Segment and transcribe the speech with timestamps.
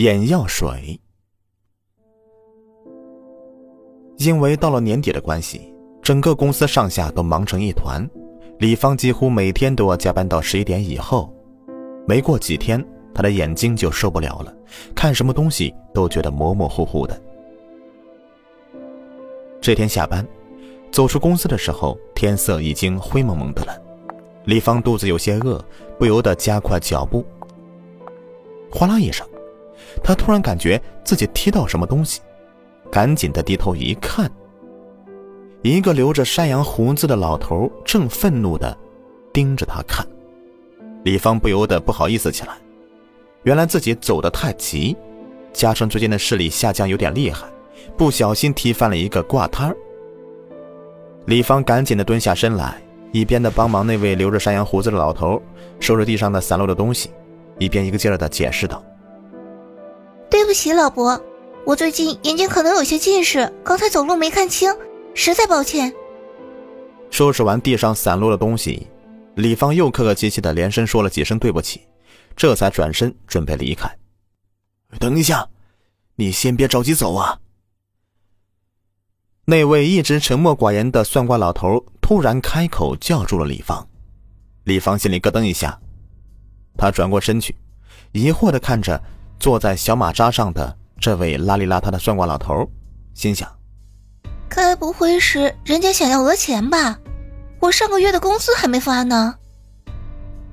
[0.00, 0.98] 眼药水。
[4.16, 8.08] 因为到了年底的关系，整个公司上下都忙成一团，
[8.58, 11.30] 李芳几乎每天都要加班到十一点以后。
[12.06, 12.82] 没过几天，
[13.14, 14.54] 他的眼睛就受不了了，
[14.94, 17.20] 看什么东西都觉得模模糊糊的。
[19.60, 20.26] 这天下班，
[20.90, 23.78] 走出公司的时候，天色已经灰蒙蒙的了。
[24.46, 25.62] 李芳肚子有些饿，
[25.98, 27.22] 不由得加快脚步。
[28.72, 29.26] 哗啦一声，
[30.02, 32.20] 他突然感觉自己踢到什么东西，
[32.90, 34.30] 赶紧的低头一看，
[35.62, 38.76] 一个留着山羊胡子的老头正愤怒的
[39.32, 40.06] 盯着他看。
[41.04, 42.54] 李芳不由得不好意思起来，
[43.44, 44.96] 原来自己走得太急，
[45.52, 47.46] 加上最近的视力下降有点厉害。
[47.96, 49.76] 不小心踢翻了一个挂摊儿，
[51.26, 52.80] 李芳赶紧的蹲下身来，
[53.12, 55.40] 一边的帮忙那位留着山羊胡子的老头
[55.80, 57.10] 收拾地上的散落的东西，
[57.58, 58.82] 一边一个劲儿的解释道
[60.30, 61.20] ：“对不起，老伯，
[61.66, 64.72] 我最近眼睛可能有些近视，刚才走路没看清，
[65.12, 65.92] 实在抱歉。”
[67.10, 68.86] 收拾完地上散落的东西，
[69.34, 71.80] 李芳又客客气气的连声说了几声对不起，
[72.36, 73.90] 这才转身准备离开。
[75.00, 75.48] 等一下，
[76.14, 77.36] 你先别着急走啊。
[79.46, 83.84] 那位一直沉默寡言的算卦老头突然开口叫住了李芳，
[84.62, 85.76] 李芳心里咯噔一下，
[86.78, 87.56] 他转过身去，
[88.12, 89.02] 疑惑的看着
[89.40, 92.70] 坐在小马扎上的这位邋里邋遢的算卦老头，
[93.14, 93.50] 心想：
[94.50, 96.98] 该不会是人家想要讹钱吧？
[97.58, 99.34] 我上个月的工资还没发呢。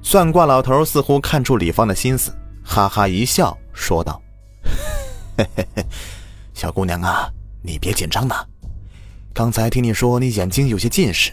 [0.00, 4.22] 算卦老头似乎看出李芳的心思，哈哈一笑，说道
[5.36, 5.84] ：“嘿嘿嘿，
[6.54, 7.28] 小姑娘啊，
[7.62, 8.46] 你别紧张呐。”
[9.34, 11.32] 刚才听你说你眼睛有些近视，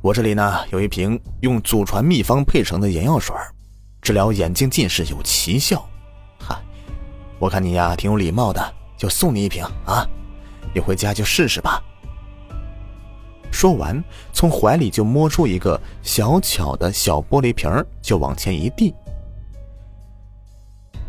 [0.00, 3.36] 我这里呢有一瓶用祖传秘方配成的眼药水，
[4.00, 5.86] 治疗眼睛近视有奇效。
[7.42, 10.06] 我看你呀挺有礼貌的，就送你一瓶啊，
[10.72, 11.82] 你回家就试试吧。
[13.50, 14.00] 说完，
[14.32, 17.68] 从怀里就摸出一个小巧的小玻璃瓶，
[18.00, 18.94] 就往前一递。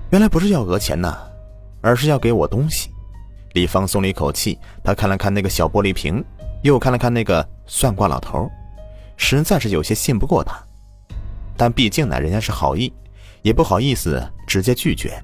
[0.10, 1.16] 原来不是要讹钱呐，
[1.82, 2.90] 而是要给我东西。
[3.52, 6.26] 李芳松了一口气，他看了看那个小玻璃瓶，
[6.64, 8.50] 又看了看那个算卦老头，
[9.18, 10.60] 实在是有些信不过他。
[11.56, 12.92] 但毕竟呢，人家是好意，
[13.44, 15.24] 也不好意思直接拒绝。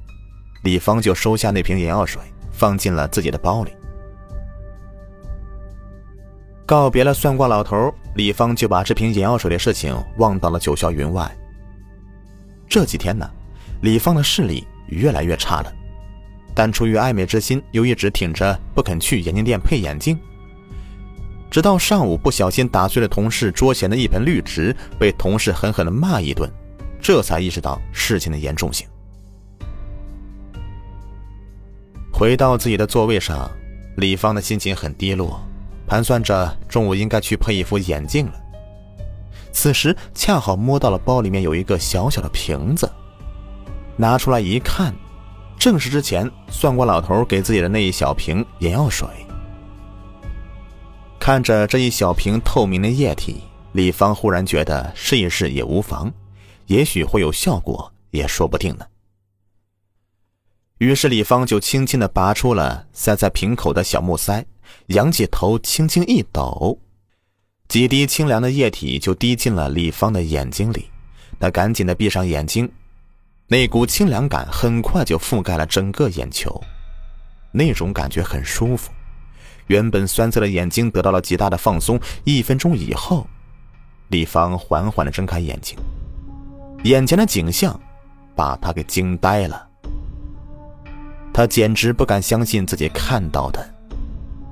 [0.63, 2.21] 李芳就收下那瓶眼药水，
[2.51, 3.71] 放进了自己的包里。
[6.65, 11.29] 告别了算卦老头，李芳就把这瓶眼药水的事情忘到了九霄云外。
[12.67, 13.27] 这几天呢，
[13.81, 15.73] 李芳的视力越来越差了。
[16.53, 20.19] 但出于爱美之心，又一直挺着不肯去眼镜店配眼镜。
[21.49, 26.47] 直到上午不小心打碎了同事桌前的一盆绿植，被同事狠狠的骂一顿，
[27.01, 28.85] 这才意识到事情的严重性。
[32.19, 33.49] 回到自己的座位上，
[33.95, 35.39] 李芳的心情很低落，
[35.87, 38.33] 盘算着中午应该去配一副眼镜了。
[39.53, 42.91] 此时恰好摸到了包里面有一个小小的瓶子，
[43.95, 44.93] 拿出来一看。
[45.57, 49.07] 正是之前算卦老头给自己的那一小瓶眼药水。
[51.21, 56.11] 看着这一小瓶透明的液体，李芳忽然觉得试一试也无妨，
[56.65, 58.85] 也许会有效果，也说不定呢。
[60.79, 64.45] 于是李芳就轻轻的拔出了塞在瓶口的小木塞，
[64.87, 66.79] 仰起头轻轻一抖，
[67.67, 70.89] 几滴清凉的液体就滴进了李芳的眼睛里。
[71.37, 72.69] 她赶紧的闭上眼睛。
[73.47, 76.61] 那股清凉感很快就覆盖了整个眼球，
[77.51, 78.89] 那种感觉很舒服。
[79.67, 81.99] 原本酸涩的眼睛得到了极大的放松。
[82.23, 83.27] 一分钟以后，
[84.07, 85.77] 李芳缓缓的睁开眼睛，
[86.83, 87.77] 眼前的景象
[88.33, 89.68] 把她给惊呆了。
[91.39, 93.65] 他简直不敢相信自己看到的，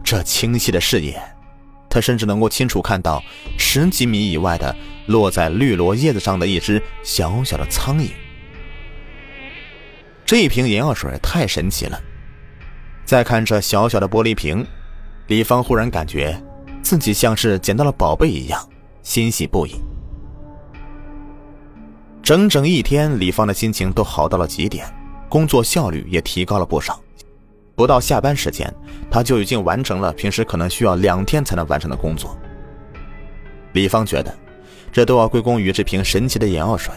[0.06, 1.22] 这清晰的视野，
[1.90, 3.22] 他甚至能够清楚看到
[3.58, 4.74] 十几米以外的
[5.08, 8.12] 落在绿萝叶子上的一只小小的苍蝇。
[10.26, 12.02] 这一瓶眼药水太神奇了，
[13.04, 14.66] 再看这小小的玻璃瓶，
[15.28, 16.42] 李芳忽然感觉
[16.82, 18.66] 自己像是捡到了宝贝一样，
[19.04, 19.76] 欣喜不已。
[22.24, 24.88] 整整一天，李芳的心情都好到了极点，
[25.30, 27.02] 工作效率也提高了不少。
[27.76, 28.74] 不到下班时间，
[29.12, 32.36] 他就已经完成了平时可能需要两天才能完成的工作。
[33.74, 34.36] 李芳觉得，
[34.92, 36.94] 这都要归功于这瓶神奇的眼药水。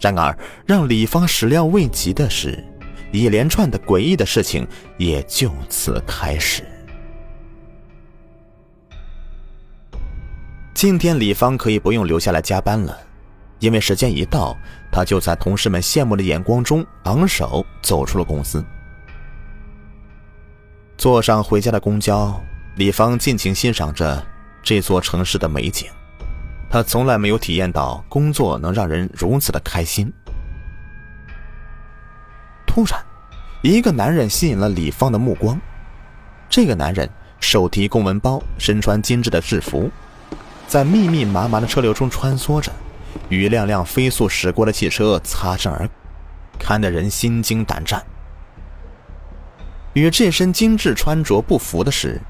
[0.00, 2.64] 然而，让李芳始料未及的是，
[3.10, 4.66] 一连串的诡异的事情
[4.96, 6.62] 也就此开始。
[10.72, 12.96] 今天李芳可以不用留下来加班了，
[13.60, 14.56] 因为时间一到，
[14.90, 18.64] 他就在同事们羡慕的眼光中昂首走出了公司。
[20.98, 22.38] 坐上回家的公交，
[22.76, 24.26] 李芳尽情欣赏着
[24.62, 25.88] 这座城市的美景。
[26.68, 30.12] 他从来没有体验到工作能让人如此的开心。
[32.66, 33.02] 突然，
[33.62, 35.60] 一个男人吸引了李芳的目光。
[36.48, 37.08] 这个男人
[37.40, 39.90] 手提公文包，身穿精致的制服，
[40.68, 42.70] 在密密麻麻的车流中穿梭着，
[43.28, 45.94] 与辆辆飞速驶过的汽车擦身而过，
[46.58, 48.04] 看得人心惊胆战。
[49.94, 52.20] 与这身精致穿着不符的是，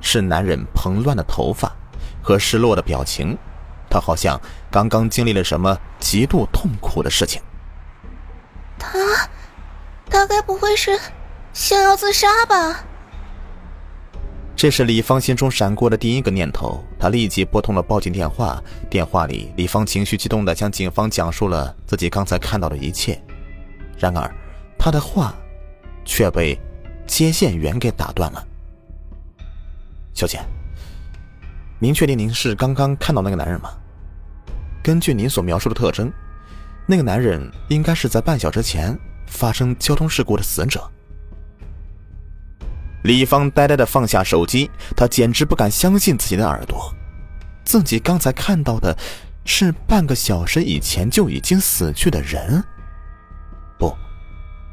[0.00, 1.72] 是男人蓬乱的头发
[2.22, 3.36] 和失落的表情，
[3.88, 4.38] 他好像
[4.70, 7.40] 刚刚经历了什么极度痛苦的事情。
[8.78, 8.90] 他，
[10.10, 10.98] 他该不会是
[11.54, 12.84] 想要自杀吧？
[14.56, 18.60] 这是李芳心中闪过的第一个念头，她立即拨通了报警电话。
[18.88, 23.22] 电话里，李芳情绪激动地向警方讲述了自己刚才看到的一切，
[23.98, 24.34] 然而，
[24.78, 25.34] 她的话
[26.04, 26.58] 却被。
[27.06, 28.44] 接线员给打断了。
[30.12, 30.40] 小姐，
[31.78, 33.70] 您确定您是刚刚看到那个男人吗？
[34.82, 36.12] 根据您所描述的特征，
[36.84, 38.98] 那个男人应该是在半小时前
[39.28, 40.82] 发生交通事故的死者。
[43.06, 46.92] 李芳呆呆的放下手机，她简直不敢相信自己的耳朵，
[47.64, 48.98] 自己刚才看到的
[49.44, 52.60] 是半个小时以前就已经死去的人。
[53.78, 53.96] 不，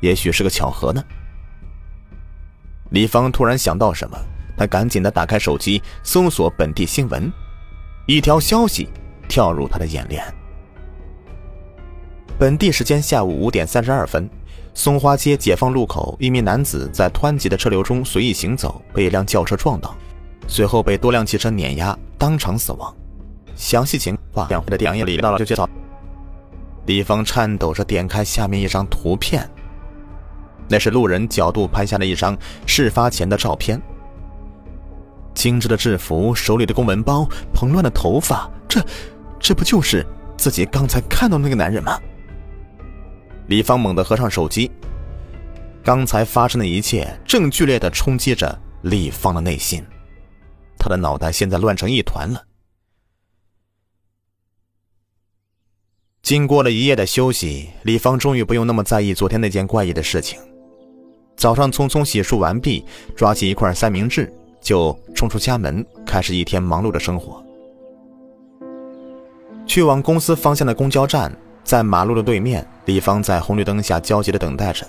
[0.01, 1.03] 也许是个巧合呢。
[2.89, 4.17] 李芳突然想到什么，
[4.57, 7.31] 她赶紧的打开手机搜索本地新闻，
[8.07, 8.89] 一条消息
[9.29, 10.25] 跳入他的眼帘。
[12.39, 14.27] 本地时间下午五点三十二分，
[14.73, 19.95] 松花街解放路口，一名男子在湍急的车流中随意行走，被一辆轿车撞倒，
[20.47, 22.93] 随后被多辆汽车碾压，当场死亡。
[23.55, 25.69] 详细情况，两会的电影里到了就介绍。
[26.87, 29.47] 李芳颤抖着点开下面一张图片。
[30.67, 32.35] 那是路人角度拍下的一张
[32.65, 33.79] 事发前的照片。
[35.35, 38.83] 精致的制服，手里的公文包，蓬乱的头发，这，
[39.39, 40.05] 这不就是
[40.37, 41.99] 自己刚才看到那个男人吗？
[43.47, 44.69] 李芳猛地合上手机。
[45.83, 49.83] 刚才发生的一切正剧烈的冲击着李芳的内心，
[50.77, 52.41] 他的脑袋现在乱成一团了。
[56.21, 60.39] 经过了一夜的休息，李芳终于不用那么在意昨天那件怪异的事情。
[61.35, 67.43] 早上匆匆洗漱完毕，抓起一块三明治就冲出家门，开始一天忙碌的生活。
[69.65, 74.85] 去往公司方向的公交站在马路的对面，李芳在红绿灯下焦急的等待着。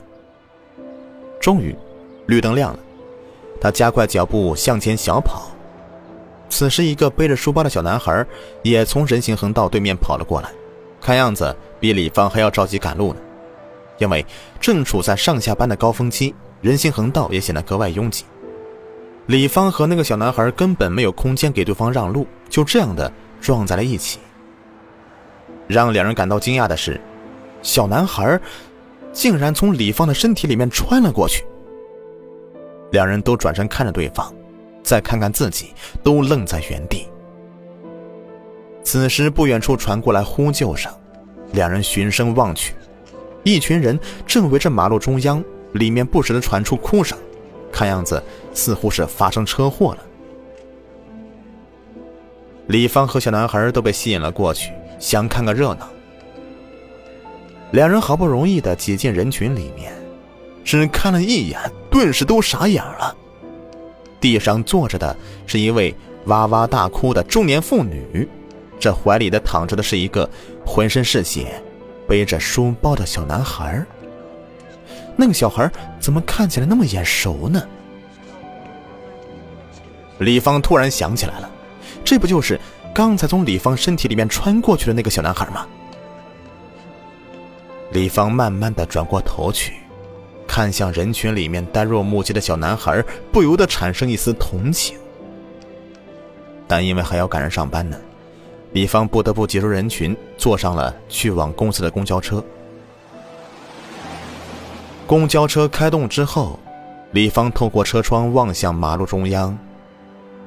[1.41, 1.77] 终于，
[2.27, 2.79] 绿灯亮了，
[3.61, 5.51] 他加快脚步向前小跑。
[6.49, 8.25] 此时，一个背着书包的小男孩
[8.63, 10.51] 也从人行横道对面跑了过来，
[11.01, 13.21] 看样子比李芳还要着急赶路呢。
[13.99, 14.25] 因为
[14.61, 18.25] 正处在上下班的高峰期，人行横道也显得格外拥挤。
[19.27, 23.11] 李芳和那个小男孩根本没有空间给对方让路，就这样的
[23.41, 24.19] 撞在了一起。
[25.67, 27.01] 让两人感到惊讶的是，
[27.63, 28.39] 小男孩
[29.13, 31.45] 竟然从李芳的身体里面穿了过去。
[32.93, 34.33] 两人都转身看着对方，
[34.83, 35.73] 再看看自己，
[36.03, 37.09] 都愣在原地。
[38.83, 40.93] 此时，不远处传过来呼救声，
[41.53, 42.75] 两人循声望去。
[43.43, 47.17] 一群人正围着马路中央，里面不时的传出哭声，
[47.73, 49.99] 看样子似乎是发生车祸了。
[52.69, 55.89] 李芳和小男孩都被吸引了过去，想看个热闹。
[57.73, 59.93] 两人好不容易的挤进人群里面，
[60.65, 61.59] 只看了一眼，
[61.91, 63.17] 顿时都傻眼了。
[64.21, 65.95] 地上坐着的是一位
[66.27, 68.29] 哇哇大哭的中年妇女，
[68.79, 70.29] 这怀里的躺着的是一个
[70.65, 71.61] 浑身是血。
[72.07, 73.83] 背着书包的小男孩，
[75.17, 77.67] 那个小孩怎么看起来那么眼熟呢？
[80.19, 81.51] 李芳突然想起来了，
[82.05, 82.61] 这不就是
[82.95, 85.67] 刚才从李芳身体里面穿过去的那个小男孩吗？
[87.91, 89.75] 李芳慢慢的转过头去，
[90.47, 94.97] 看向人群里面呆若木鸡的小男孩，不由得产生一丝同情。
[96.69, 97.99] 但因为还要赶着上班呢。
[98.73, 102.43] 李芳不得不挤出人群，坐上了去往公司的公交车。
[105.05, 106.59] 公交车开动之后，
[107.11, 109.57] 李芳透过车窗望向马路中央，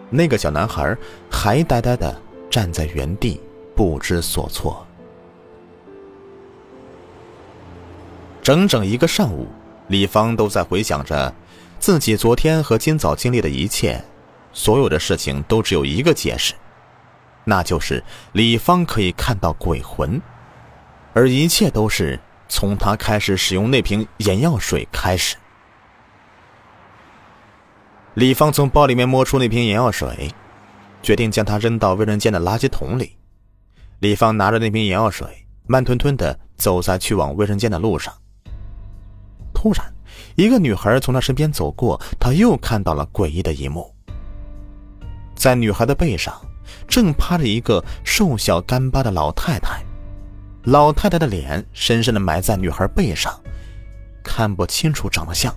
[0.09, 0.95] 那个小男孩
[1.29, 3.41] 还呆呆的站在原地，
[3.75, 4.85] 不知所措。
[8.41, 9.47] 整整一个上午，
[9.89, 11.33] 李芳都在回想着
[11.79, 14.03] 自己昨天和今早经历的一切，
[14.53, 16.53] 所有的事情都只有一个解释。
[17.43, 20.21] 那就是李芳可以看到鬼魂，
[21.13, 25.35] 而一切都是从他开始使用那瓶眼药水开始。
[28.13, 30.31] 李芳从包里面摸出那瓶眼药水，
[31.01, 33.15] 决定将它扔到卫生间的垃圾桶里。
[33.99, 35.27] 李芳拿着那瓶眼药水，
[35.65, 38.13] 慢吞吞的走在去往卫生间的路上。
[39.53, 39.93] 突然，
[40.35, 43.91] 一个女孩从他身边走过，他又看到了诡异的一幕。
[45.35, 46.33] 在女孩的背上，
[46.87, 49.83] 正趴着一个瘦小干巴的老太太，
[50.63, 53.33] 老太太的脸深深的埋在女孩背上，
[54.23, 55.51] 看不清楚长得像。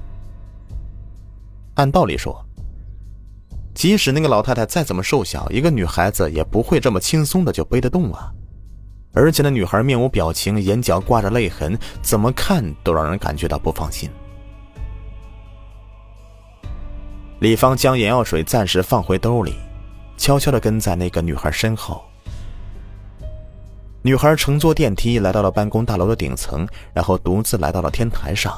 [1.74, 2.44] 按道理说，
[3.80, 8.30] 即使那个老太太再怎么瘦小，一个女孩子也不会这么轻松的就背得动啊！
[9.14, 14.10] 而且那女孩面无表情，眼角挂着泪痕，怎么看都让人感觉到不放心。
[17.38, 19.54] 李芳将眼药水暂时放回兜里，
[20.18, 22.04] 悄悄的跟在那个女孩身后。
[24.02, 28.54] 女孩乘坐电梯来到了办公大楼的顶层，然后独自来到了天台上。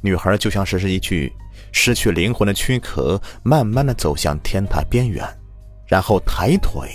[0.00, 1.32] 女孩就像是是一具
[1.72, 5.26] 失去灵魂的躯壳，慢慢的走向天台边缘，
[5.86, 6.88] 然后抬腿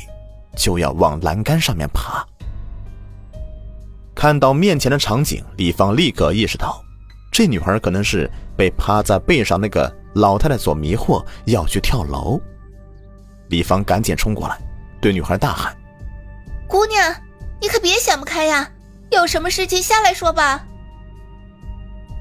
[0.55, 2.25] 就要往栏杆上面爬。
[4.15, 6.83] 看到面前的场景，李芳立刻意识到，
[7.31, 12.39] 这女孩可能是被趴在背上那个老太太所迷惑，要去跳楼。
[13.49, 14.59] 李芳赶紧冲过来，
[14.99, 15.75] 对女孩大喊
[16.67, 17.13] ：“姑娘，
[17.61, 18.69] 你可别想不开呀，
[19.11, 20.65] 有什么事情下来说吧。”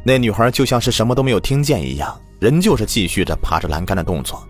[0.04, 4.46] 那女孩就像是什么都没有听见一样，仍旧是继续着爬着栏杆的动作。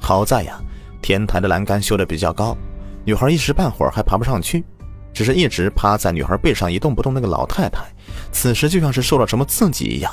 [0.00, 0.60] 好在呀，
[1.02, 2.56] 天台的栏杆修的比较高，
[3.04, 4.64] 女孩一时半会儿还爬不上去，
[5.12, 7.12] 只是一直趴在女孩背上一动不动。
[7.12, 7.80] 那个老太太
[8.32, 10.12] 此时就像是受到什么刺激一样，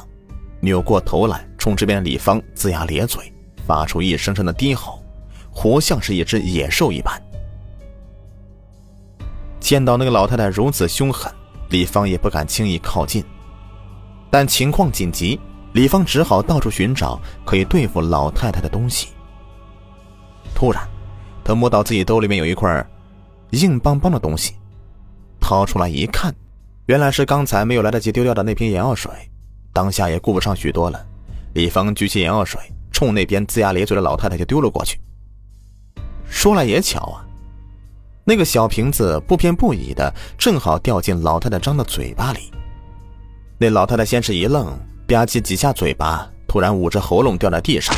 [0.60, 3.32] 扭过头来冲这边的李芳龇牙咧嘴，
[3.66, 5.04] 发出一声声的低吼，
[5.52, 7.20] 活像是一只野兽一般。
[9.60, 11.32] 见到那个老太太如此凶狠，
[11.70, 13.24] 李芳也不敢轻易靠近。
[14.30, 15.40] 但情况紧急，
[15.78, 19.10] 李芳只好到处寻找可以对付老太太的东西。
[20.56, 20.82] 突然，
[21.44, 22.84] 他摸到自己兜里面有一块
[23.52, 24.56] 硬邦邦的东西，
[25.40, 26.34] 掏出来一看，
[26.88, 29.12] 原来是刚才没有来得及丢掉的那瓶眼药水。
[29.72, 31.06] 当下也顾不上许多了，
[31.54, 32.60] 李芳举起眼药水，
[32.92, 35.00] 冲那边龇牙咧嘴的老太太就丢了过去。
[36.28, 37.22] 说来也巧啊，
[38.26, 42.52] 那个小瓶子不偏不倚的，正好掉进老太太张的嘴巴里。
[43.60, 44.76] 那老太太先是一愣，
[45.08, 47.96] 吧唧几下嘴巴，突然捂着喉咙掉在地上，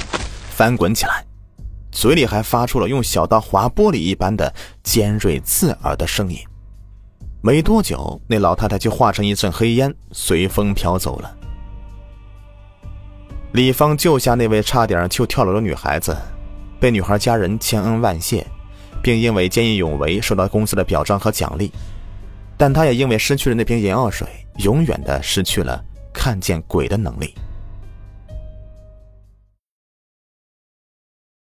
[0.52, 1.26] 翻滚起来，
[1.92, 6.38] 嘴里还发出了用小刀划玻璃一般的尖锐刺耳的声音。
[7.42, 11.36] 没多久，那老太太就化成一阵黑烟，随风飘走了。
[13.54, 16.16] 李芳救下那位差点就跳楼的女孩子，
[16.80, 18.46] 被女孩家人千恩万谢，
[19.02, 21.72] 并因为见义勇为受到公司的表彰和奖励。
[22.56, 27.34] 但他也因为失去了那瓶眼药水，永远的失去了看见鬼的能力。